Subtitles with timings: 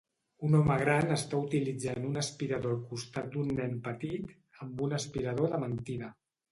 [0.45, 4.35] Un home gran està utilitzant un aspirador al costat d'un nen petit
[4.67, 6.15] amb un aspirador de mentida.